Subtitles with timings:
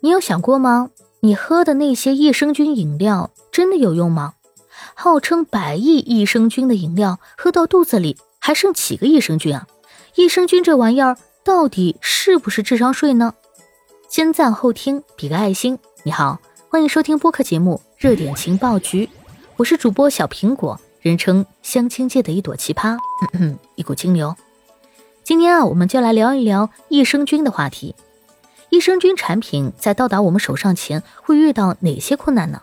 [0.00, 0.90] 你有想过吗？
[1.20, 4.34] 你喝的那些益生菌饮料真的有用吗？
[4.94, 9.66] 号称百亿益生菌的饮料，喝到肚子里还剩几个益生菌啊？
[10.14, 13.34] 益生菌这玩意儿到底是不是智商税呢？
[14.08, 15.78] 先赞后听，比个爱心。
[16.04, 16.38] 你好，
[16.68, 19.06] 欢迎收听播客节目《热点情报局》，
[19.56, 22.98] 我是主播小苹果，人称相亲界的一朵奇葩，
[23.74, 24.36] 一股清流。
[25.24, 27.94] 今天啊，我们就来聊一聊益生菌的话题。
[28.70, 32.60] 益生菌产品在到达我们手上前，会遇到哪些困难呢？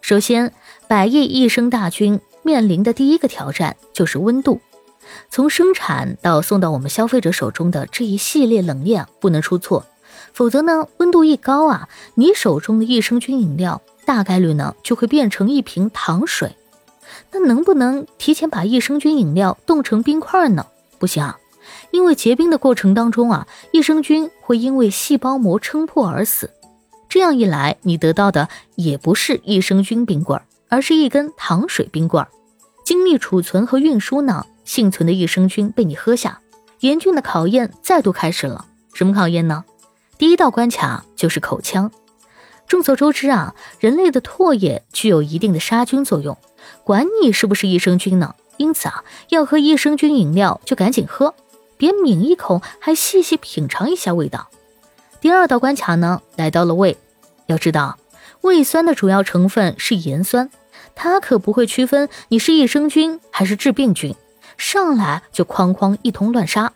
[0.00, 0.52] 首先，
[0.88, 4.60] 百亿益生大军面临的第一个挑战就是温度。
[5.28, 9.84] 从生产到送到我们消费者手中的这一系列冷链不能出错，
[10.32, 16.56] 否则呢，温度一高啊，你手中的益生菌饮料大概率呢就会变成一瓶糖水。
[17.32, 20.66] 那能不能提前把益生菌饮料冻成冰块呢？
[20.98, 21.34] 不行。
[21.90, 26.50] 因为结冰的过程当中啊，益生菌会因为细胞膜撑破而死。
[27.08, 32.26] 这样一来，你得到的也不是益生菌冰棍，而是一根糖水冰棍。
[32.84, 36.40] 精密储存和运输呢，幸存的益生菌被你喝下，
[36.80, 38.66] 严峻的考验再度开始了。
[38.92, 39.64] 什么考验呢？
[40.18, 41.90] 第一道关卡就是口腔。
[42.66, 46.36] 众所周知啊，人类的唾液具有一定的杀菌作用，
[46.84, 48.34] 管你是不是益生菌呢。
[48.58, 51.34] 因此啊，要喝益生菌饮料就赶紧喝。
[51.80, 54.50] 别抿一口，还细细品尝一下味道。
[55.18, 56.98] 第二道关卡呢，来到了胃。
[57.46, 57.96] 要知道，
[58.42, 60.50] 胃酸的主要成分是盐酸，
[60.94, 64.14] 它可不会区分你是益生菌还是致病菌，
[64.58, 66.74] 上来就哐哐一通乱杀。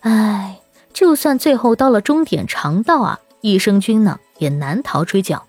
[0.00, 0.60] 唉，
[0.92, 5.46] 就算最后到了终点肠道啊，益生菌呢也难逃追剿。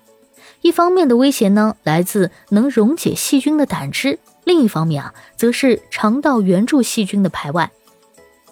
[0.62, 7.70] 一方面的威胁呢，来自能溶解细菌的胆汁；另一方面啊，则是肠道原助细菌的排外。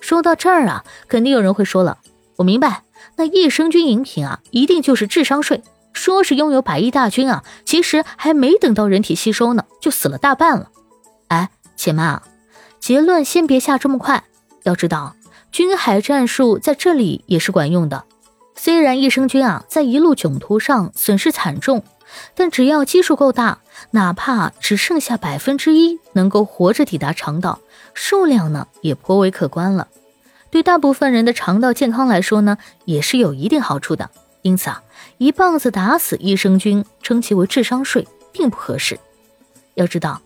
[0.03, 1.99] 说到这儿啊，肯定有人会说了，
[2.37, 2.83] 我明白，
[3.17, 5.63] 那益生菌饮品啊，一定就是智商税。
[5.93, 10.71] 说是拥有百亿大军啊，其实还没等到人体吸收呢，就死了大半了。
[11.29, 12.23] 哎，且慢啊，
[12.81, 14.25] 结论先别下这么快。
[14.65, 15.15] 要知道，
[15.53, 18.05] 军海战术在这里也是管用的。
[18.57, 21.85] 虽然益生菌啊在一路囧途上损失惨重，
[22.35, 23.61] 但只要基数够大，
[23.93, 27.61] 哪怕只剩下百分之一能够活着抵达肠道，
[27.93, 29.89] 数量呢也颇为可观了。
[30.53, 34.11] 对大部分人的肠道健康来说呢，也是有一定好处的。
[34.43, 34.83] 因此啊，
[35.17, 39.01] 一棒子打死益生菌，称其为智商税，并不合适。
[39.75, 40.21] 要知道，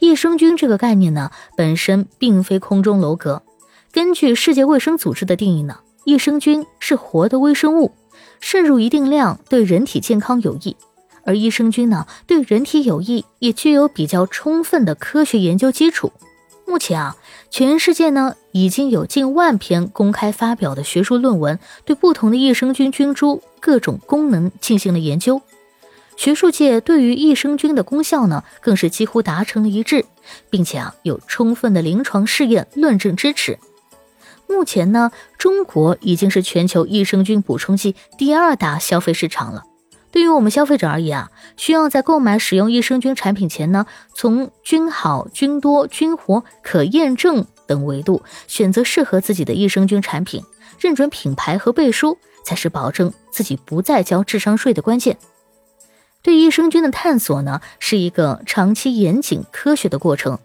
[0.00, 3.42] 益生菌这个概念呢，本身并非空中楼阁。
[3.92, 7.92] 根据世界卫生组织的定义呢，益生菌是活的微生物，
[8.40, 10.76] 摄入一定量对人体健康有益。
[11.22, 16.12] 而益生菌呢，对人体有益，也具有比较充分的科学研究基础。
[16.68, 17.16] 目前啊，
[17.50, 25.40] 全世界呢已经有近万篇公开发表的学术论文，对不同的益生菌菌株各种功能进行了研究。
[26.18, 30.04] 学术界对于益生菌的功效呢，更是几乎达成了一致，
[30.50, 33.58] 并且啊有充分的临床试验论证支持。
[34.46, 39.64] 目前呢，中国已经是全球益生菌补充剂第二大消费市场了。
[40.18, 50.42] 对于我们消费者而言啊，需要在购买使用益生菌产品前呢，从菌好、菌多、菌活、可验证等维度选择适合自己的益生菌产品，
[50.80, 55.16] 认准品牌和背书，才是保证自己不再交智商税的关键。
[56.20, 60.40] 对益生菌的探索呢，是一个长期严谨科学的过程。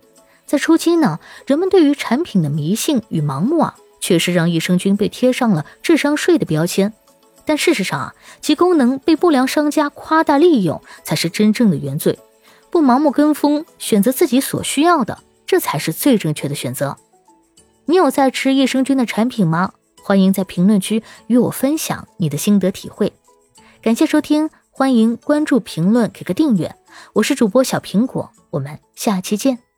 [0.46, 6.94] 在初期呢，人们对于产品的迷信与盲目啊，确实让益生菌被贴上了智商税的标签。
[7.46, 12.18] 但事实上啊，其功能被不良商家夸大利用，才是真正的原罪。
[12.72, 16.98] 不盲目跟风，选择自己所需要的，这才是最正确的选择。
[17.86, 19.74] 你有在吃益生菌的产品吗？
[20.02, 23.14] 欢迎在评论区与我分享你的心得体会。
[23.82, 26.76] 感谢收听，欢迎关注、评论、给个订阅。
[27.14, 29.73] 我是主播小苹果，我们下期见。